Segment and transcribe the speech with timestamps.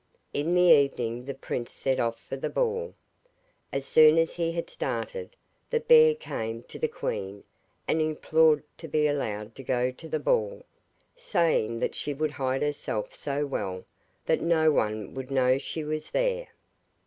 [0.33, 2.95] In the evening the prince set off for the ball.
[3.71, 5.35] As soon as he had started,
[5.69, 7.43] the bear came to the queen
[7.87, 10.65] and implored to be allowed to go to the ball,
[11.15, 13.85] saying that she would hide herself so well
[14.25, 16.47] that no one would know she was there.